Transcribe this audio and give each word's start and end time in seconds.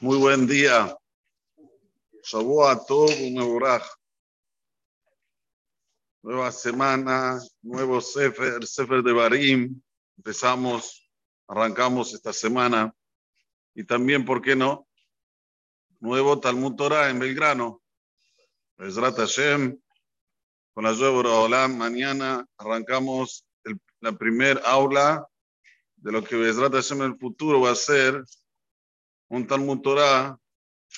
Muy 0.00 0.16
buen 0.16 0.46
día. 0.46 0.96
Shabua 2.22 2.86
Tov 2.86 3.10
Mevorach. 3.10 3.84
Nueva 6.22 6.52
semana, 6.52 7.40
nuevo 7.62 8.00
Sefer, 8.00 8.64
Sefer 8.64 9.02
de 9.02 9.12
Barim. 9.12 9.82
Empezamos, 10.16 11.10
arrancamos 11.48 12.14
esta 12.14 12.32
semana. 12.32 12.94
Y 13.74 13.82
también, 13.82 14.24
¿por 14.24 14.40
qué 14.40 14.54
no? 14.54 14.86
Nuevo 15.98 16.38
Talmud 16.38 16.76
Torah 16.76 17.10
en 17.10 17.18
Belgrano. 17.18 17.82
Ezrat 18.78 19.16
Hashem. 19.16 19.80
Con 20.74 20.84
la 20.84 20.92
lluvia 20.92 21.66
mañana 21.66 22.46
arrancamos 22.56 23.44
el, 23.64 23.80
la 23.98 24.12
primer 24.12 24.62
aula 24.64 25.26
de 25.96 26.12
lo 26.12 26.22
que 26.22 26.36
Bezrat 26.36 26.72
Hashem 26.72 27.02
en 27.02 27.12
el 27.12 27.18
futuro 27.18 27.62
va 27.62 27.72
a 27.72 27.74
ser 27.74 28.22
un 29.28 29.46
Talmud 29.46 29.80
Torah 29.80 30.38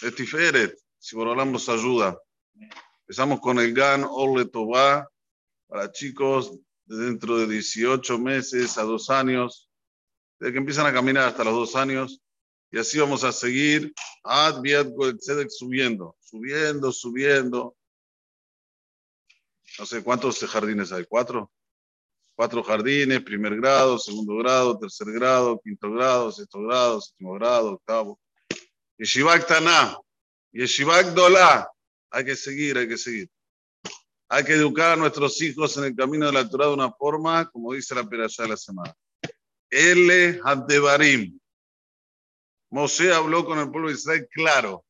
de 0.02 0.12
Tiferet, 0.12 0.76
si 0.98 1.16
Borolam 1.16 1.52
nos 1.52 1.68
ayuda. 1.68 2.18
Empezamos 3.02 3.40
con 3.40 3.58
el 3.58 3.74
GAN 3.74 4.04
Orle 4.08 4.46
Tová 4.46 5.08
para 5.66 5.90
chicos 5.90 6.52
de 6.84 6.96
dentro 6.96 7.38
de 7.38 7.46
18 7.46 8.18
meses 8.18 8.78
a 8.78 8.82
dos 8.82 9.10
años, 9.10 9.68
desde 10.38 10.52
que 10.52 10.58
empiezan 10.58 10.86
a 10.86 10.92
caminar 10.92 11.28
hasta 11.28 11.44
los 11.44 11.54
dos 11.54 11.76
años, 11.76 12.20
y 12.70 12.78
así 12.78 12.98
vamos 12.98 13.24
a 13.24 13.32
seguir 13.32 13.92
Ad 14.22 14.62
subiendo, 15.48 16.16
subiendo, 16.20 16.92
subiendo. 16.92 17.76
No 19.78 19.86
sé 19.86 20.02
cuántos 20.04 20.38
jardines 20.38 20.92
hay, 20.92 21.04
cuatro 21.04 21.50
cuatro 22.40 22.62
jardines, 22.62 23.22
primer 23.22 23.54
grado, 23.56 23.98
segundo 23.98 24.34
grado, 24.36 24.78
tercer 24.78 25.12
grado, 25.12 25.60
quinto 25.62 25.92
grado, 25.92 26.32
sexto 26.32 26.62
grado, 26.62 26.98
séptimo 26.98 27.34
grado, 27.34 27.72
octavo. 27.72 28.18
Yeshivak 28.96 29.46
Taná, 29.46 29.98
Yeshivak 30.50 31.08
Dolá. 31.12 31.68
Hay 32.10 32.24
que 32.24 32.34
seguir, 32.34 32.78
hay 32.78 32.88
que 32.88 32.96
seguir. 32.96 33.28
Hay 34.30 34.42
que 34.42 34.54
educar 34.54 34.92
a 34.92 34.96
nuestros 34.96 35.38
hijos 35.42 35.76
en 35.76 35.84
el 35.84 35.94
camino 35.94 36.24
de 36.24 36.32
la 36.32 36.48
Torah 36.48 36.68
de 36.68 36.72
una 36.72 36.90
forma, 36.90 37.46
como 37.50 37.74
dice 37.74 37.94
la 37.94 38.08
perashá 38.08 38.44
de 38.44 38.48
la 38.48 38.56
semana. 38.56 38.94
L. 39.68 40.40
Haddevarim. 40.42 41.38
Moshe 42.70 43.12
habló 43.12 43.44
con 43.44 43.58
el 43.58 43.70
pueblo 43.70 43.88
de 43.88 43.96
Israel 43.96 44.26
claro. 44.32 44.86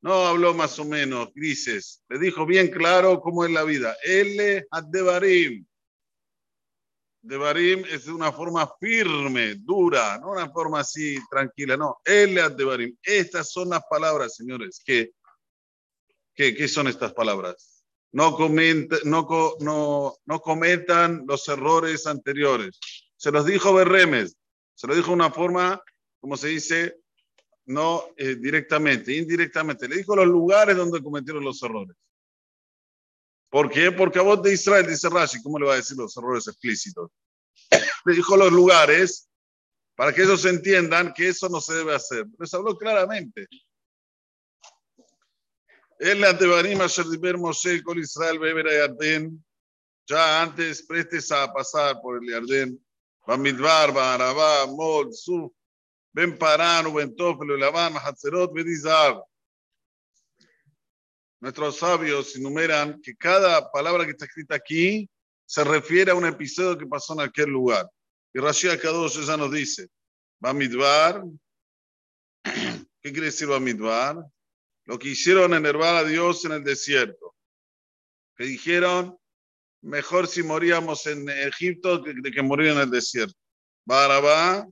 No 0.00 0.26
habló 0.26 0.52
más 0.52 0.76
o 0.80 0.84
menos, 0.84 1.32
grises. 1.32 2.02
Le 2.08 2.18
dijo 2.18 2.44
bien 2.44 2.72
claro 2.72 3.20
cómo 3.20 3.44
es 3.44 3.52
la 3.52 3.62
vida. 3.62 3.94
L. 4.02 4.66
Haddevarim 4.68 5.64
de 7.22 7.36
Barim 7.36 7.84
es 7.88 8.08
una 8.08 8.32
forma 8.32 8.68
firme, 8.80 9.54
dura, 9.54 10.18
no 10.18 10.32
una 10.32 10.50
forma 10.50 10.80
así 10.80 11.16
tranquila, 11.30 11.76
no. 11.76 11.98
El 12.04 12.34
de 12.34 12.64
Barim. 12.64 12.96
Estas 13.02 13.52
son 13.52 13.70
las 13.70 13.82
palabras, 13.88 14.34
señores, 14.34 14.82
que, 14.84 15.12
¿qué 16.34 16.68
son 16.68 16.88
estas 16.88 17.12
palabras? 17.12 17.84
No, 18.10 18.34
comenta, 18.36 18.96
no, 19.04 19.26
no, 19.60 20.16
no 20.26 20.40
comentan 20.40 21.24
los 21.26 21.48
errores 21.48 22.06
anteriores. 22.06 22.78
Se 23.16 23.30
los 23.30 23.46
dijo 23.46 23.72
Berremes, 23.72 24.36
se 24.74 24.86
lo 24.88 24.94
dijo 24.94 25.08
de 25.08 25.14
una 25.14 25.30
forma, 25.30 25.80
como 26.20 26.36
se 26.36 26.48
dice, 26.48 26.96
no 27.66 28.04
eh, 28.16 28.34
directamente, 28.34 29.14
indirectamente. 29.14 29.88
Le 29.88 29.96
dijo 29.96 30.16
los 30.16 30.26
lugares 30.26 30.76
donde 30.76 31.00
cometieron 31.00 31.44
los 31.44 31.62
errores. 31.62 31.96
¿Por 33.52 33.70
qué? 33.70 33.92
Porque 33.92 34.18
a 34.18 34.22
vos 34.22 34.42
de 34.42 34.54
Israel, 34.54 34.86
dice 34.86 35.10
Rashi, 35.10 35.42
¿cómo 35.42 35.58
le 35.58 35.66
va 35.66 35.74
a 35.74 35.76
decir 35.76 35.94
los 35.94 36.16
errores 36.16 36.48
explícitos? 36.48 37.10
Le 38.06 38.14
dijo 38.14 38.34
los 38.34 38.50
lugares 38.50 39.28
para 39.94 40.10
que 40.10 40.22
ellos 40.22 40.42
entiendan 40.46 41.12
que 41.12 41.28
eso 41.28 41.50
no 41.50 41.60
se 41.60 41.74
debe 41.74 41.94
hacer. 41.94 42.24
Les 42.38 42.54
habló 42.54 42.78
claramente. 42.78 43.46
El 45.98 46.24
Antebarim 46.24 46.80
Asher 46.80 47.04
Moshe 47.36 47.82
con 47.82 47.98
Israel 47.98 48.38
Beber 48.38 48.70
Yarden. 48.70 49.44
Ya 50.06 50.40
antes 50.40 50.82
prestes 50.86 51.30
a 51.30 51.52
pasar 51.52 52.00
por 52.00 52.24
el 52.24 52.30
Yarden. 52.30 52.82
Bamidbar, 53.26 53.92
Barabá, 53.92 54.66
Mol, 54.66 55.12
Suf, 55.12 55.52
Ben 56.14 56.38
Paran, 56.38 56.92
Ben 56.94 57.14
Tofel, 57.14 57.62
Hatzerot, 57.62 58.50
Bedizar. 58.54 59.22
Nuestros 61.42 61.78
sabios 61.78 62.36
enumeran 62.36 63.00
que 63.02 63.16
cada 63.16 63.68
palabra 63.72 64.04
que 64.04 64.12
está 64.12 64.26
escrita 64.26 64.54
aquí 64.54 65.10
se 65.44 65.64
refiere 65.64 66.12
a 66.12 66.14
un 66.14 66.24
episodio 66.24 66.78
que 66.78 66.86
pasó 66.86 67.14
en 67.14 67.20
aquel 67.22 67.50
lugar. 67.50 67.90
Y 68.32 68.38
Rashi 68.38 68.68
Akadosh 68.68 69.26
ya 69.26 69.36
nos 69.36 69.50
dice, 69.50 69.88
Bamidbar, 70.38 71.24
¿qué 72.44 73.10
quiere 73.10 73.26
decir 73.26 73.48
Bamidbar? 73.48 74.24
Lo 74.84 74.96
que 75.00 75.08
hicieron 75.08 75.52
enervar 75.52 75.96
a 75.96 76.04
Dios 76.04 76.44
en 76.44 76.52
el 76.52 76.62
desierto. 76.62 77.34
Que 78.36 78.44
dijeron, 78.44 79.18
mejor 79.80 80.28
si 80.28 80.44
moríamos 80.44 81.08
en 81.08 81.28
Egipto 81.28 82.04
que, 82.04 82.14
que 82.22 82.42
morir 82.42 82.68
en 82.68 82.78
el 82.78 82.90
desierto. 82.90 83.34
Barabá, 83.84 84.64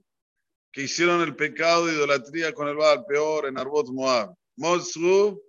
que 0.70 0.82
hicieron 0.82 1.20
el 1.22 1.34
pecado 1.34 1.87
de 1.87 1.94
idolatría 1.94 2.54
con 2.54 2.69
el 2.69 2.76
Baal 2.76 3.04
peor 3.06 3.47
en 3.47 3.58
Arbot 3.58 3.88
Moab. 3.88 4.37
Mosrub, 4.54 5.42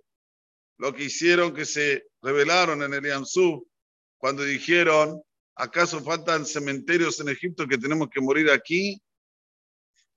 lo 0.82 0.92
que 0.92 1.04
hicieron 1.04 1.54
que 1.54 1.64
se 1.64 2.08
rebelaron 2.20 2.82
en 2.82 2.92
el 2.92 3.04
Yansú 3.04 3.64
cuando 4.18 4.42
dijeron, 4.42 5.22
¿acaso 5.54 6.02
faltan 6.02 6.44
cementerios 6.44 7.20
en 7.20 7.28
Egipto 7.28 7.68
que 7.68 7.78
tenemos 7.78 8.08
que 8.10 8.20
morir 8.20 8.50
aquí? 8.50 9.00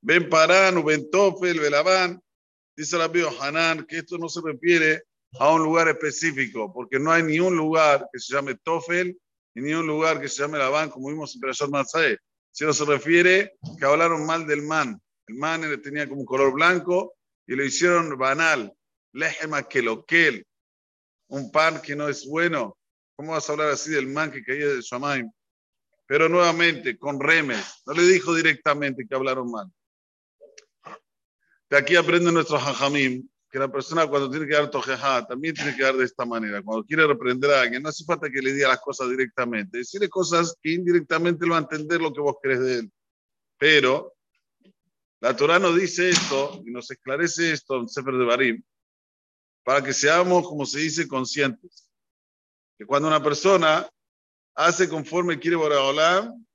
Ben 0.02 0.28
Parán, 0.28 0.84
Ben 0.84 1.08
Tofel, 1.12 1.60
Belabán, 1.60 2.20
dice 2.76 2.98
la 2.98 3.12
Hanan, 3.42 3.86
que 3.86 4.00
esto 4.00 4.18
no 4.18 4.28
se 4.28 4.42
refiere 4.44 5.04
a 5.38 5.54
un 5.54 5.62
lugar 5.62 5.88
específico, 5.88 6.74
porque 6.74 6.98
no 6.98 7.12
hay 7.12 7.22
ni 7.22 7.40
un 7.40 7.56
lugar 7.56 8.10
que 8.12 8.18
se 8.18 8.34
llame 8.34 8.56
Tofel 8.56 9.16
y 9.54 9.62
ni 9.62 9.72
un 9.74 9.86
lugar 9.86 10.20
que 10.20 10.28
se 10.28 10.42
llame 10.42 10.58
Labán, 10.58 10.90
como 10.90 11.10
vimos 11.10 11.36
en 11.36 11.42
Perashot 11.42 11.70
Masae. 11.70 12.18
Si 12.50 12.66
no 12.66 12.74
se 12.74 12.86
refiere 12.86 13.54
que 13.78 13.86
hablaron 13.86 14.26
mal 14.26 14.48
del 14.48 14.64
man. 14.64 15.00
El 15.28 15.36
man 15.36 15.62
tenía 15.84 16.10
como 16.10 16.22
un 16.22 16.26
color 16.26 16.54
blanco 16.54 17.14
y 17.46 17.54
lo 17.56 17.64
hicieron 17.64 18.18
banal. 18.18 18.74
Lejema 19.14 19.62
kelokel 19.62 20.44
un 21.28 21.52
pan 21.52 21.82
que 21.82 21.96
no 21.96 22.08
es 22.08 22.26
bueno. 22.28 22.78
¿Cómo 23.16 23.32
vas 23.32 23.48
a 23.50 23.54
hablar 23.54 23.70
así 23.70 23.92
del 23.92 24.08
man 24.08 24.32
que 24.32 24.44
caía 24.44 24.68
de 24.68 24.82
Shamaim? 24.82 25.32
Pero 26.08 26.30
nuevamente, 26.30 26.98
con 26.98 27.20
remes, 27.20 27.82
no 27.86 27.94
le 27.94 28.04
dijo 28.04 28.34
directamente 28.34 29.06
que 29.08 29.16
hablaron 29.16 29.50
mal. 29.50 29.72
De 31.70 31.78
aquí 31.78 31.96
aprende 31.96 32.32
nuestro 32.32 32.58
hajamim 32.58 33.28
que 33.50 33.60
la 33.60 33.72
persona 33.72 34.06
cuando 34.06 34.30
tiene 34.30 34.46
que 34.46 34.54
dar 34.54 34.70
tojejá 34.70 35.26
también 35.26 35.56
tiene 35.56 35.76
que 35.76 35.82
dar 35.82 35.96
de 35.96 36.04
esta 36.04 36.26
manera. 36.26 36.62
Cuando 36.62 36.86
quiere 36.86 37.08
reprender 37.08 37.50
a 37.52 37.62
alguien, 37.62 37.82
no 37.82 37.90
hace 37.90 38.04
falta 38.04 38.30
que 38.30 38.42
le 38.42 38.54
diga 38.54 38.68
las 38.68 38.82
cosas 38.82 39.10
directamente. 39.10 39.78
Decirle 39.78 40.10
cosas 40.10 40.56
que 40.62 40.74
indirectamente 40.74 41.46
lo 41.46 41.54
va 41.54 41.60
a 41.60 41.62
entender 41.62 42.02
lo 42.02 42.14
que 42.14 42.22
vos 42.22 42.36
crees 42.42 42.60
de 42.60 42.80
él. 42.80 42.92
Pero 43.58 44.14
la 45.22 45.36
Torah 45.36 45.58
nos 45.58 45.76
dice 45.76 46.10
esto 46.10 46.62
y 46.66 46.72
nos 46.72 46.92
esclarece 46.92 47.54
esto 47.54 47.80
en 47.80 47.88
Sefer 47.88 48.16
de 48.16 48.26
Barim, 48.26 48.64
para 49.66 49.84
que 49.84 49.94
seamos, 49.94 50.48
como 50.48 50.64
se 50.66 50.80
dice, 50.80 51.08
conscientes. 51.08 51.90
Que 52.78 52.86
cuando 52.86 53.08
una 53.08 53.22
persona 53.22 53.90
hace 54.54 54.88
conforme 54.88 55.40
quiere 55.40 55.58
Boraholam, 55.58 56.46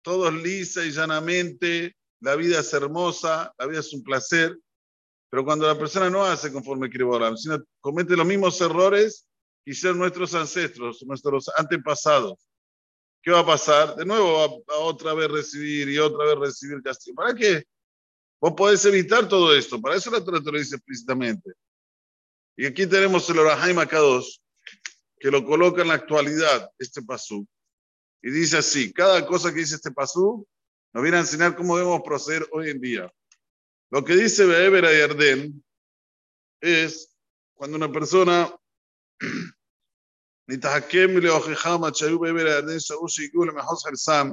todo 0.00 0.28
es 0.28 0.34
lisa 0.42 0.84
y 0.84 0.90
llanamente, 0.90 1.94
la 2.20 2.36
vida 2.36 2.60
es 2.60 2.72
hermosa, 2.72 3.52
la 3.58 3.66
vida 3.66 3.80
es 3.80 3.92
un 3.92 4.02
placer, 4.02 4.58
pero 5.28 5.44
cuando 5.44 5.66
la 5.66 5.78
persona 5.78 6.08
no 6.08 6.24
hace 6.24 6.50
conforme 6.50 6.88
quiere 6.88 7.04
Boraholam, 7.04 7.36
sino 7.36 7.62
comete 7.78 8.16
los 8.16 8.26
mismos 8.26 8.58
errores 8.62 9.28
que 9.62 9.72
hicieron 9.72 9.98
nuestros 9.98 10.34
ancestros, 10.34 11.02
nuestros 11.02 11.50
antepasados, 11.54 12.38
¿qué 13.22 13.32
va 13.32 13.40
a 13.40 13.46
pasar? 13.46 13.96
De 13.96 14.06
nuevo 14.06 14.64
a 14.66 14.78
otra 14.78 15.12
vez 15.12 15.30
recibir 15.30 15.90
y 15.90 15.98
otra 15.98 16.24
vez 16.24 16.38
recibir 16.38 16.82
castigo. 16.82 17.16
¿Para 17.16 17.34
qué? 17.34 17.64
Vos 18.40 18.54
podés 18.56 18.82
evitar 18.86 19.28
todo 19.28 19.54
esto, 19.54 19.78
para 19.78 19.96
eso 19.96 20.10
la 20.10 20.24
Torah 20.24 20.42
te 20.42 20.50
lo 20.50 20.58
dice 20.58 20.76
explícitamente. 20.76 21.52
Y 22.57 22.65
aquí 22.65 22.87
tenemos 22.87 23.29
el 23.29 23.39
Orahaim 23.39 23.79
Akadosh, 23.79 24.39
que 25.19 25.29
lo 25.29 25.45
coloca 25.45 25.81
en 25.81 25.89
la 25.89 25.95
actualidad, 25.95 26.69
este 26.79 27.01
pasú. 27.01 27.47
Y 28.21 28.31
dice 28.31 28.57
así, 28.57 28.93
cada 28.93 29.25
cosa 29.25 29.51
que 29.51 29.59
dice 29.59 29.75
este 29.75 29.91
pasú 29.91 30.47
nos 30.93 31.03
viene 31.03 31.17
a 31.17 31.21
enseñar 31.21 31.55
cómo 31.55 31.77
debemos 31.77 32.01
proceder 32.03 32.47
hoy 32.51 32.69
en 32.69 32.79
día. 32.79 33.13
Lo 33.91 34.03
que 34.03 34.15
dice 34.15 34.45
Beber 34.45 34.85
Yarden 34.85 35.63
es 36.61 37.13
cuando 37.53 37.77
una 37.77 37.91
persona 37.91 38.49
נתחכם 40.47 41.17
להוכיחם 41.17 41.83
עד 41.83 41.95
שהיו 41.95 42.19
בעבר 42.19 42.47
הירדן 42.47 42.79
שראו 42.79 43.09
שהגיעו 43.09 43.45
למחוז 43.45 43.83
חרסם, 43.83 44.29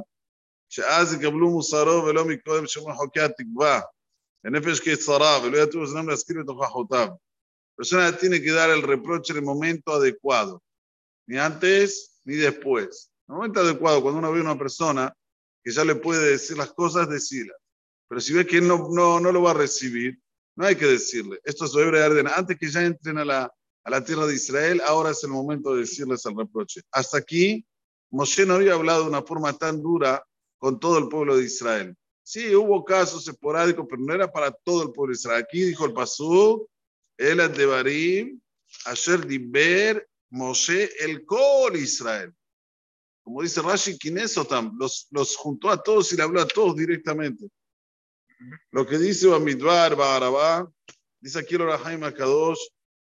שאז 0.69 1.15
יקבלו 1.15 1.51
מוסרו 1.51 2.05
ולא 2.05 2.25
מקודם 2.25 2.67
שמרו 2.67 2.95
חוקי 2.95 3.21
התקווה, 3.21 3.81
הנפש 4.45 4.81
כצרה, 4.81 5.39
ולא 5.45 5.59
יטו 5.59 5.79
אוזנם 5.79 6.09
להשכיל 6.09 6.43
בתוכחותיו 6.43 7.09
persona 7.78 8.18
tiene 8.18 8.42
que 8.42 8.52
dar 8.52 8.70
el 8.72 8.82
reproche 8.82 9.34
en 9.34 9.40
el 9.40 9.46
momento 9.46 9.94
adecuado, 9.94 10.64
ni 11.28 11.38
antes 11.38 12.20
ni 12.26 12.36
después. 12.36 13.12
En 13.28 13.34
el 13.34 13.38
momento 13.38 13.60
adecuado, 13.60 14.02
cuando 14.02 14.20
uno 14.20 14.32
ve 14.32 14.40
a 14.40 14.44
una 14.44 14.58
persona 14.58 15.14
que 15.64 15.72
ya 15.72 15.86
le 15.86 15.96
puede 15.96 16.32
decir 16.32 16.58
las 16.58 16.74
cosas, 16.74 17.08
decirlas. 17.08 17.58
Pero 18.08 18.22
si 18.22 18.34
ve 18.34 18.48
que 18.48 18.62
no, 18.62 18.90
no, 18.92 19.20
no 19.20 19.32
lo 19.32 19.42
va 19.42 19.52
a 19.52 19.54
recibir, 19.54 20.20
No 20.56 20.66
hay 20.66 20.76
que 20.76 20.88
decirle. 20.88 21.40
Esto 21.44 21.66
es 21.66 21.72
sobre 21.72 22.02
Arden. 22.02 22.28
Antes 22.28 22.58
que 22.58 22.72
ya 22.72 22.84
entren 22.84 23.20
a 23.20 23.26
la, 23.26 23.54
a 23.84 23.90
la 23.92 24.04
tierra 24.04 24.26
de 24.26 24.34
Israel, 24.34 24.82
ahora 24.84 25.12
es 25.12 25.24
el 25.24 25.30
momento 25.30 25.74
de 25.74 25.82
decirles 25.82 26.26
el 26.26 26.36
reproche. 26.36 26.82
Hasta 26.92 27.20
aquí, 27.20 27.64
Moshe 28.10 28.44
no 28.46 28.56
había 28.56 28.74
hablado 28.74 29.04
de 29.04 29.10
una 29.10 29.22
forma 29.22 29.54
tan 29.54 29.84
dura 29.84 30.26
con 30.58 30.80
todo 30.80 30.98
el 30.98 31.10
pueblo 31.10 31.38
de 31.38 31.46
Israel. 31.46 31.96
Sí, 32.24 32.56
hubo 32.56 32.84
casos 32.84 33.28
esporádicos, 33.28 33.86
pero 33.88 34.02
no 34.02 34.14
era 34.14 34.32
para 34.32 34.52
todo 34.52 34.82
el 34.84 34.92
pueblo 34.92 35.14
de 35.14 35.20
Israel. 35.20 35.44
Aquí 35.44 35.62
dijo 35.62 35.86
el 35.86 35.94
Pasú, 35.94 36.68
el 37.18 37.38
Barim, 37.68 38.40
Asher 38.86 39.26
Diber, 39.26 40.08
Moshe, 40.30 40.90
el 41.00 41.26
Kol 41.26 41.76
Israel. 41.76 42.34
Como 43.24 43.42
dice 43.42 43.62
Rashi 43.62 43.98
Kinesotam, 43.98 44.78
los, 44.80 45.08
los 45.12 45.36
juntó 45.36 45.70
a 45.70 45.82
todos 45.82 46.14
y 46.14 46.16
le 46.16 46.24
habló 46.24 46.42
a 46.42 46.48
todos 46.48 46.76
directamente. 46.76 47.50
Lo 48.72 48.86
que 48.86 48.98
dice 48.98 49.28
Bamidbar, 49.28 49.96
Baharabá, 49.96 50.72
dice 51.20 51.40
aquí 51.40 51.56
el 51.56 51.62
Orahaim 51.62 52.04
Akadosh, 52.04 52.60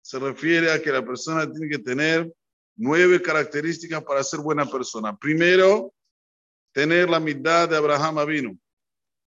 se 0.01 0.19
refiere 0.19 0.71
a 0.71 0.81
que 0.81 0.91
la 0.91 1.05
persona 1.05 1.49
tiene 1.49 1.69
que 1.69 1.79
tener 1.79 2.29
nueve 2.75 3.21
características 3.21 4.03
para 4.03 4.23
ser 4.23 4.39
buena 4.39 4.65
persona. 4.65 5.15
Primero, 5.15 5.93
tener 6.73 7.09
la 7.09 7.19
mitad 7.19 7.69
de 7.69 7.77
Abraham 7.77 8.25
vino. 8.25 8.57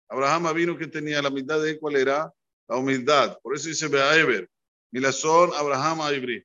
Abraham 0.10 0.54
vino 0.56 0.78
que 0.78 0.88
tenía 0.88 1.22
la 1.22 1.30
mitad 1.30 1.62
de 1.62 1.80
cuál 1.80 1.96
era 1.96 2.32
la 2.68 2.76
humildad. 2.78 3.38
Por 3.42 3.56
eso 3.56 3.68
dice 3.68 3.88
Beaeber, 3.88 4.50
Milazón 4.92 5.52
Abraham 5.56 6.00
Ibri. 6.14 6.44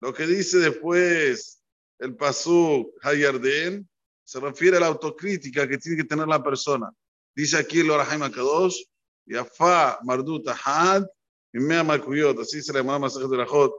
Lo 0.00 0.12
que 0.12 0.26
dice 0.26 0.58
después 0.58 1.62
el 1.98 2.16
Pasuk 2.16 2.94
Hayarden 3.02 3.88
se 4.24 4.40
refiere 4.40 4.76
a 4.76 4.80
la 4.80 4.86
autocrítica 4.86 5.68
que 5.68 5.78
tiene 5.78 5.98
que 5.98 6.08
tener 6.08 6.26
la 6.26 6.42
persona. 6.42 6.90
Dice 7.34 7.58
aquí 7.58 7.80
el 7.80 7.90
Orahaim 7.90 8.22
Akadosh, 8.22 8.82
Yafa 9.26 9.98
Mardut 10.02 10.48
Ahad, 10.48 11.04
Mea 11.52 11.82
Makuyot, 11.82 12.38
así 12.40 12.62
se 12.62 12.72
le 12.72 12.82
llama 12.82 13.08
de 13.08 13.36
la 13.36 13.46
Jot, 13.46 13.72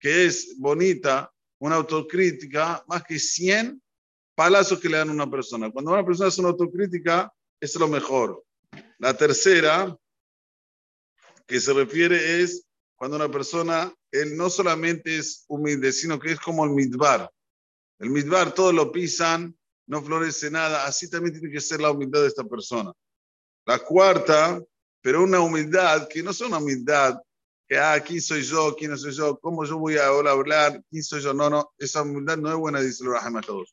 que 0.00 0.26
es 0.26 0.56
bonita, 0.58 1.30
una 1.60 1.76
autocrítica, 1.76 2.84
más 2.88 3.02
que 3.04 3.18
100 3.18 3.82
palazos 4.34 4.78
que 4.80 4.88
le 4.88 4.98
dan 4.98 5.10
a 5.10 5.12
una 5.12 5.30
persona. 5.30 5.70
Cuando 5.70 5.92
una 5.92 6.04
persona 6.04 6.28
hace 6.28 6.40
una 6.40 6.50
autocrítica, 6.50 7.32
es 7.60 7.74
lo 7.74 7.88
mejor. 7.88 8.42
La 8.98 9.14
tercera, 9.16 9.96
que 11.46 11.60
se 11.60 11.72
refiere 11.72 12.42
es 12.42 12.67
cuando 12.98 13.16
una 13.16 13.30
persona, 13.30 13.94
él 14.10 14.36
no 14.36 14.50
solamente 14.50 15.16
es 15.16 15.44
humilde, 15.46 15.92
sino 15.92 16.18
que 16.18 16.32
es 16.32 16.40
como 16.40 16.64
el 16.64 16.72
midbar. 16.72 17.30
El 18.00 18.10
midbar, 18.10 18.52
todos 18.52 18.74
lo 18.74 18.90
pisan, 18.90 19.56
no 19.86 20.02
florece 20.02 20.50
nada. 20.50 20.84
Así 20.84 21.08
también 21.08 21.38
tiene 21.38 21.52
que 21.52 21.60
ser 21.60 21.80
la 21.80 21.92
humildad 21.92 22.22
de 22.22 22.26
esta 22.26 22.42
persona. 22.42 22.92
La 23.66 23.78
cuarta, 23.78 24.60
pero 25.00 25.22
una 25.22 25.38
humildad 25.38 26.08
que 26.08 26.24
no 26.24 26.32
es 26.32 26.40
una 26.40 26.58
humildad 26.58 27.20
que, 27.68 27.78
ah, 27.78 28.02
¿quién 28.04 28.20
soy 28.20 28.42
yo? 28.42 28.74
¿Quién 28.76 28.90
no 28.90 28.96
soy 28.96 29.12
yo? 29.12 29.38
¿Cómo 29.38 29.64
yo 29.64 29.78
voy 29.78 29.96
a 29.96 30.06
hablar? 30.06 30.82
¿Quién 30.90 31.04
soy 31.04 31.20
yo? 31.20 31.32
No, 31.32 31.48
no, 31.48 31.70
esa 31.78 32.02
humildad 32.02 32.36
no 32.36 32.50
es 32.50 32.56
buena, 32.56 32.80
dice 32.80 33.04
el 33.04 33.12
Rahim 33.12 33.36
Akadosh. 33.36 33.70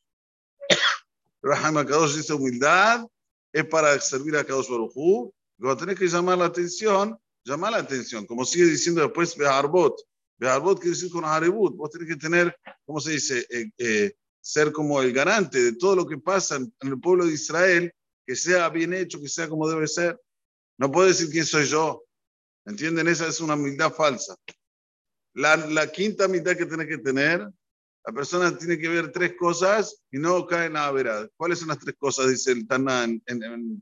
Rahim 1.42 1.78
Akadosh 1.78 2.16
dice 2.16 2.34
humildad 2.34 3.08
es 3.52 3.66
para 3.66 4.00
servir 4.00 4.36
a 4.38 4.44
Kadosh 4.44 4.70
Baruj 4.70 5.32
Cuando 5.58 5.78
tenés 5.78 5.98
que 5.98 6.08
llamar 6.08 6.38
la 6.38 6.46
atención, 6.46 7.18
llama 7.46 7.72
la 7.72 7.78
atención, 7.78 8.26
como 8.26 8.46
sigue 8.46 8.66
diciendo 8.66 9.02
después 9.02 9.36
Bearbot. 9.36 9.96
Bearbot 10.38 10.80
quiere 10.80 10.96
decir 10.96 11.12
con 11.12 11.24
Harebut. 11.24 11.76
Vos 11.76 11.92
tenés 11.92 12.10
que 12.10 12.16
tener, 12.16 12.56
¿cómo 12.86 13.00
se 13.00 13.12
dice? 13.12 13.46
Eh, 13.50 13.70
eh, 13.78 14.14
ser 14.42 14.72
como 14.72 15.02
el 15.02 15.14
garante 15.14 15.62
de 15.62 15.74
todo 15.74 15.96
lo 15.96 16.06
que 16.06 16.18
pasa 16.18 16.58
en 16.58 16.74
el 16.82 17.00
pueblo 17.00 17.26
de 17.26 17.34
Israel, 17.34 17.92
que 18.26 18.36
sea 18.36 18.70
bien 18.70 18.94
hecho, 18.94 19.22
que 19.22 19.30
sea 19.30 19.48
como 19.48 19.70
debe 19.70 19.88
ser. 19.88 20.20
No 20.78 20.92
puedo 20.92 21.08
decir 21.08 21.30
quién 21.30 21.46
soy 21.46 21.66
yo. 21.66 22.04
¿Entienden? 22.66 23.08
Esa 23.08 23.28
es 23.28 23.40
una 23.40 23.54
humildad 23.54 23.94
falsa. 23.94 24.36
La, 25.34 25.56
la 25.56 25.92
quinta 25.92 26.28
mitad 26.28 26.56
que 26.56 26.66
tiene 26.66 26.88
que 26.88 26.98
tener, 26.98 27.48
la 28.06 28.14
persona 28.14 28.58
tiene 28.58 28.78
que 28.78 28.88
ver 28.88 29.12
tres 29.12 29.36
cosas 29.38 30.04
y 30.12 30.18
no 30.18 30.46
cae 30.46 30.68
en 30.68 30.74
la 30.74 30.92
verdad. 30.92 31.30
¿Cuáles 31.38 31.60
son 31.60 31.70
las 31.70 31.80
tres 31.80 31.96
cosas? 31.98 32.30
Dice 32.30 32.52
el 32.52 32.68
Tana 32.68 33.04
en, 33.04 33.22
en, 33.26 33.44
en 33.44 33.82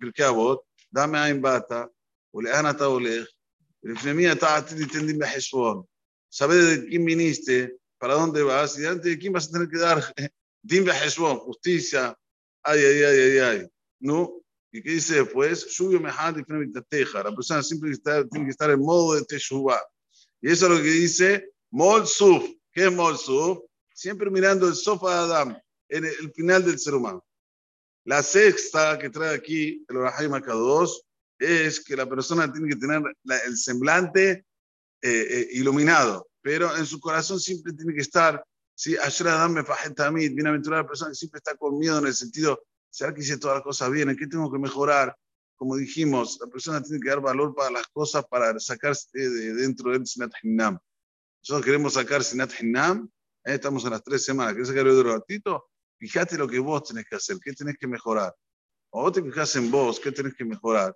Dame 0.91 1.17
a 1.17 1.29
Imbata, 1.29 1.89
Uleana 2.31 2.75
Taulej, 2.75 3.27
Refne 3.83 4.13
mía, 4.13 4.37
Saber 6.29 6.63
de 6.63 6.87
quién 6.87 7.05
viniste, 7.05 7.77
para 7.99 8.15
dónde 8.15 8.41
vas 8.41 8.77
y 8.77 8.81
delante 8.81 9.09
de 9.09 9.19
quién 9.19 9.33
vas 9.33 9.47
a 9.47 9.51
tener 9.51 9.69
que 9.69 9.77
dar 9.77 10.01
din 10.63 10.85
justicia. 11.39 12.17
Ay, 12.63 12.79
ay, 12.79 13.03
ay, 13.03 13.19
ay, 13.19 13.37
ay. 13.39 13.67
¿No? 13.99 14.41
¿Y 14.71 14.81
qué 14.81 14.91
dice 14.91 15.15
después? 15.15 15.67
Subió 15.75 15.99
mejad 15.99 16.35
y 16.37 16.43
teja. 16.89 17.23
La 17.23 17.35
persona 17.35 17.61
siempre 17.61 17.91
tiene 17.95 18.45
que 18.45 18.51
estar 18.51 18.71
en 18.71 18.79
modo 18.79 19.15
de 19.15 19.23
teshuva. 19.25 19.79
Y 20.41 20.49
eso 20.49 20.65
es 20.65 20.71
lo 20.71 20.77
que 20.77 20.89
dice 20.89 21.51
Molsuf. 21.69 22.43
¿Qué 22.71 22.85
es 22.85 22.91
Molsuf? 22.91 23.59
Siempre 23.93 24.31
mirando 24.31 24.67
el 24.67 24.73
sofá 24.73 25.11
de 25.11 25.33
Adam, 25.33 25.57
en 25.89 26.05
el 26.05 26.31
final 26.33 26.65
del 26.65 26.79
ser 26.79 26.95
humano. 26.95 27.23
La 28.05 28.23
sexta 28.23 28.97
que 28.97 29.09
trae 29.09 29.35
aquí 29.35 29.85
el 29.87 29.97
Orahai 29.97 30.27
Makados 30.27 31.05
es 31.43 31.83
que 31.83 31.95
la 31.95 32.07
persona 32.07 32.51
tiene 32.51 32.69
que 32.69 32.75
tener 32.75 33.01
el 33.45 33.57
semblante 33.57 34.31
eh, 34.31 34.45
eh, 35.01 35.47
iluminado, 35.53 36.27
pero 36.41 36.75
en 36.77 36.85
su 36.85 36.99
corazón 36.99 37.39
siempre 37.39 37.73
tiene 37.73 37.93
que 37.93 38.01
estar, 38.01 38.43
¿sí? 38.75 38.95
Me 39.49 39.63
tamid, 39.93 40.33
bienaventurada 40.33 40.83
la 40.83 40.87
persona 40.87 41.11
que 41.11 41.15
siempre 41.15 41.39
está 41.39 41.55
con 41.55 41.77
miedo 41.77 41.99
en 41.99 42.07
el 42.07 42.13
sentido 42.13 42.63
¿Será 42.93 43.11
que 43.11 43.21
hice 43.21 43.39
todas 43.39 43.55
las 43.55 43.63
cosas 43.63 43.89
bien? 43.89 44.09
¿En 44.09 44.15
qué 44.15 44.27
tengo 44.27 44.51
que 44.51 44.59
mejorar? 44.59 45.17
Como 45.55 45.75
dijimos, 45.75 46.37
la 46.39 46.45
persona 46.45 46.83
tiene 46.83 46.99
que 46.99 47.09
dar 47.09 47.21
valor 47.21 47.55
para 47.55 47.71
las 47.71 47.87
cosas 47.87 48.23
para 48.29 48.59
sacar 48.59 48.95
de 49.13 49.53
dentro 49.55 49.91
del 49.91 50.05
Sinat 50.05 50.31
Hinnam. 50.43 50.77
Nosotros 51.41 51.65
queremos 51.65 51.95
sacar 51.95 52.23
Sinat 52.23 52.51
Hinnam, 52.61 53.09
estamos 53.43 53.83
en 53.85 53.91
las 53.91 54.03
tres 54.03 54.23
semanas. 54.23 54.53
¿Quieres 54.53 54.67
sacar 54.67 54.85
el 54.85 55.03
ratito? 55.03 55.71
Fíjate 55.97 56.37
lo 56.37 56.47
que 56.47 56.59
vos 56.59 56.83
tenés 56.83 57.05
que 57.09 57.15
hacer, 57.15 57.37
qué 57.43 57.53
tenés 57.53 57.77
que 57.79 57.87
mejorar. 57.87 58.31
O 58.91 59.01
vos 59.01 59.11
te 59.11 59.23
fijas 59.23 59.55
en 59.55 59.71
vos, 59.71 59.99
qué 59.99 60.11
tenés 60.11 60.35
que 60.35 60.45
mejorar. 60.45 60.95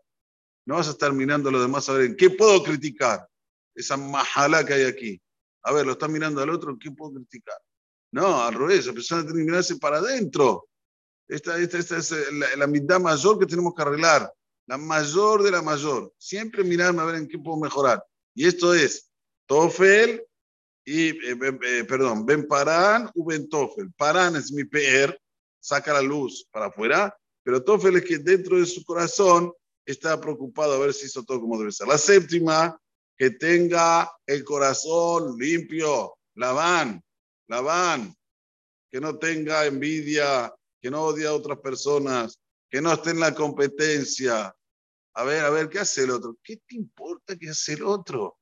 No 0.67 0.75
vas 0.75 0.89
a 0.89 0.91
estar 0.91 1.13
mirando 1.13 1.47
a 1.47 1.51
los 1.53 1.61
demás 1.61 1.87
a 1.87 1.93
ver 1.93 2.07
en 2.07 2.17
qué 2.17 2.29
puedo 2.29 2.61
criticar. 2.61 3.25
Esa 3.73 3.95
majala 3.95 4.65
que 4.65 4.73
hay 4.73 4.83
aquí. 4.83 5.21
A 5.63 5.71
ver, 5.71 5.85
lo 5.85 5.93
estás 5.93 6.09
mirando 6.09 6.41
al 6.41 6.49
otro, 6.49 6.77
¿qué 6.77 6.91
puedo 6.91 7.13
criticar? 7.13 7.55
No, 8.11 8.41
al 8.43 8.53
revés, 8.53 8.85
la 8.85 8.91
persona 8.93 9.21
tiene 9.23 9.39
que 9.39 9.45
mirarse 9.45 9.77
para 9.77 9.99
adentro. 9.99 10.67
Esta, 11.29 11.57
esta, 11.57 11.77
esta 11.77 11.97
es 11.97 12.11
la, 12.33 12.47
la, 12.57 12.67
mitad 12.67 12.99
mayor 12.99 13.39
que 13.39 13.45
tenemos 13.45 13.73
que 13.73 13.81
arreglar, 13.81 14.29
la 14.65 14.77
mayor 14.77 15.41
de 15.41 15.51
la 15.51 15.61
mayor. 15.61 16.13
Siempre 16.17 16.65
mirarme 16.65 17.01
a 17.01 17.05
ver 17.05 17.15
en 17.15 17.27
qué 17.29 17.39
puedo 17.39 17.57
mejorar. 17.57 18.03
Y 18.35 18.45
esto 18.45 18.73
es 18.73 19.09
Tofel 19.45 20.21
y, 20.83 21.09
eh, 21.09 21.37
eh, 21.63 21.83
perdón, 21.85 22.25
Ben 22.25 22.45
Parán 22.45 23.09
u 23.15 23.25
Ben 23.25 23.47
Tofel. 23.47 23.93
Parán 23.93 24.35
es 24.35 24.51
mi 24.51 24.65
PR, 24.65 25.17
saca 25.61 25.93
la 25.93 26.01
luz 26.01 26.45
para 26.51 26.65
afuera, 26.65 27.17
pero 27.41 27.63
Tofel 27.63 27.97
es 27.97 28.03
que 28.03 28.17
dentro 28.17 28.59
de 28.59 28.65
su 28.65 28.83
corazón 28.83 29.53
está 29.91 30.19
preocupado 30.19 30.73
a 30.73 30.79
ver 30.79 30.93
si 30.93 31.05
hizo 31.05 31.23
todo 31.23 31.39
como 31.39 31.57
debe 31.57 31.71
ser. 31.71 31.87
La 31.87 31.97
séptima, 31.97 32.79
que 33.17 33.31
tenga 33.31 34.11
el 34.25 34.43
corazón 34.43 35.37
limpio, 35.37 36.17
la 36.35 36.51
van, 36.51 37.03
la 37.47 37.61
van, 37.61 38.15
que 38.91 38.99
no 38.99 39.17
tenga 39.17 39.65
envidia, 39.65 40.53
que 40.79 40.91
no 40.91 41.03
odia 41.03 41.29
a 41.29 41.33
otras 41.33 41.59
personas, 41.59 42.39
que 42.69 42.81
no 42.81 42.93
esté 42.93 43.11
en 43.11 43.21
la 43.21 43.33
competencia. 43.33 44.53
A 45.13 45.23
ver, 45.23 45.43
a 45.45 45.49
ver, 45.49 45.69
¿qué 45.69 45.79
hace 45.79 46.03
el 46.03 46.11
otro? 46.11 46.37
¿Qué 46.43 46.57
te 46.57 46.75
importa 46.75 47.35
qué 47.37 47.49
hace 47.49 47.73
el 47.73 47.83
otro? 47.83 48.37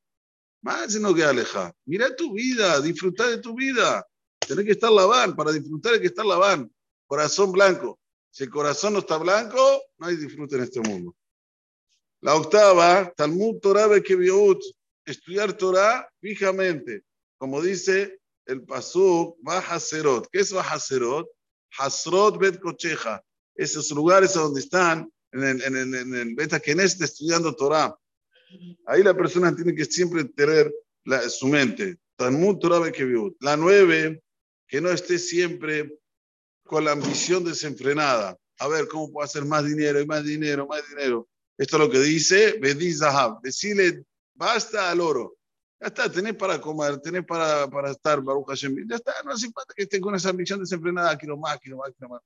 Más 0.62 0.96
no 0.96 1.14
que 1.14 1.24
aleja. 1.24 1.72
Mira 1.86 2.14
tu 2.16 2.34
vida, 2.34 2.82
disfruta 2.82 3.28
de 3.28 3.38
tu 3.38 3.54
vida. 3.54 4.06
Tienes 4.40 4.66
que 4.66 4.72
estar 4.72 4.92
laván, 4.92 5.36
para 5.36 5.52
disfrutar 5.52 5.94
hay 5.94 6.02
que 6.02 6.08
estar 6.08 6.26
laván. 6.26 6.70
Corazón 7.06 7.52
blanco. 7.52 8.00
Si 8.32 8.44
el 8.44 8.50
corazón 8.50 8.94
no 8.94 9.00
está 9.00 9.18
blanco, 9.18 9.84
no 9.98 10.08
hay 10.08 10.18
disfrute 10.18 10.56
en 10.56 10.64
este 10.64 10.82
mundo. 10.82 11.16
La 12.26 12.34
octava, 12.34 13.14
Talmud 13.16 13.60
Torah 13.60 13.86
Bekeviut, 13.86 14.60
estudiar 15.06 15.54
Torah 15.54 16.10
fijamente. 16.20 17.04
Como 17.38 17.62
dice 17.62 18.18
el 18.48 18.64
Pasuk, 18.64 19.38
Baja 19.44 19.80
Serot. 19.80 20.28
¿Qué 20.32 20.40
es 20.40 20.52
Baja 20.52 20.80
Serot? 20.80 21.30
Hasrot 21.78 22.40
Bet 22.40 22.60
Kocheja, 22.60 23.22
esos 23.54 23.92
lugares 23.92 24.34
donde 24.34 24.60
están 24.60 25.08
en 25.34 25.44
el, 25.44 25.62
en 25.62 25.76
el, 25.76 25.94
en 25.94 26.16
el 26.16 26.34
Beta 26.34 26.60
Kenes 26.60 27.00
estudiando 27.00 27.56
Torah. 27.56 27.96
Ahí 28.88 29.04
la 29.04 29.14
persona 29.14 29.56
tiene 29.56 29.76
que 29.76 29.86
siempre 29.86 30.24
tener 30.24 30.74
la, 31.04 31.30
su 31.30 31.46
mente. 31.46 32.00
Talmud 32.16 32.58
Torah 32.58 32.92
La 33.42 33.56
nueve, 33.56 34.24
que 34.68 34.82
no 34.82 34.90
esté 34.90 35.20
siempre 35.20 36.00
con 36.64 36.86
la 36.86 36.94
ambición 36.94 37.44
desenfrenada. 37.44 38.36
A 38.58 38.68
ver, 38.68 38.88
¿cómo 38.88 39.12
puedo 39.12 39.24
hacer 39.24 39.46
más 39.46 39.64
dinero 39.64 40.02
y 40.02 40.08
más 40.08 40.24
dinero, 40.24 40.66
más 40.66 40.82
dinero? 40.90 41.28
Esto 41.58 41.78
es 41.78 41.80
lo 41.80 41.90
que 41.90 42.00
dice 42.00 42.58
Bedi 42.60 42.94
Zahab. 42.94 43.42
Decirle, 43.42 44.04
basta 44.34 44.90
al 44.92 45.02
oro. 45.02 45.38
Ya 45.80 45.88
está, 45.88 46.12
tenés 46.12 46.36
para 46.36 46.60
comer, 46.60 47.00
tenés 47.00 47.26
para, 47.26 47.70
para 47.70 47.92
estar, 47.92 48.22
Baruch 48.22 48.48
Hashem. 48.48 48.88
Ya 48.90 48.96
está, 48.96 49.14
no 49.24 49.32
hace 49.32 49.52
falta 49.52 49.74
que 49.76 49.84
estén 49.84 50.02
con 50.02 50.16
esa 50.16 50.30
ambición 50.30 50.60
desenfrenada, 50.60 51.18
quiero 51.18 51.38
más, 51.38 51.60
quiero 51.60 51.78
más, 51.78 51.92
quiero 51.98 52.14
más. 52.14 52.22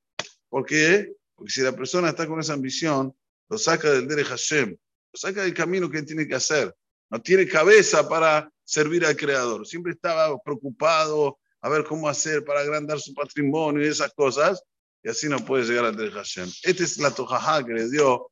¿Por 0.50 0.66
qué? 0.66 1.14
Porque 1.36 1.52
si 1.52 1.62
la 1.62 1.72
persona 1.72 2.10
está 2.10 2.28
con 2.28 2.40
esa 2.40 2.54
ambición, 2.54 3.16
lo 3.50 3.58
saca 3.58 3.92
del 3.92 4.08
Dere 4.08 4.24
Hashem, 4.24 4.70
lo 4.70 5.20
saca 5.20 5.44
del 5.44 5.54
camino 5.54 5.90
que 5.90 6.00
él 6.00 6.06
tiene 6.06 6.28
que 6.28 6.36
hacer. 6.36 6.76
no 7.10 7.20
tiene 7.22 7.48
cabeza 7.48 8.08
para 8.08 8.52
servir 8.64 9.04
al 9.04 9.16
Creador. 9.16 9.66
Siempre 9.66 9.94
estaba 9.94 10.38
preocupado 10.40 11.40
a 11.62 11.70
ver 11.70 11.84
cómo 11.84 12.08
hacer 12.08 12.46
para 12.46 12.62
agrandar 12.62 13.00
su 13.00 13.14
patrimonio 13.14 13.84
y 13.84 13.90
esas 13.90 14.14
cosas, 14.14 14.62
y 15.04 15.10
así 15.10 15.28
no 15.28 15.44
puede 15.44 15.66
llegar 15.66 15.86
a 15.86 15.92
tener 15.92 16.12
Hashem. 16.12 16.50
Esta 16.64 16.84
es 16.84 16.98
la 17.00 17.12
tojajá 17.12 17.66
que 17.66 17.74
le 17.74 17.90
dio 17.90 18.32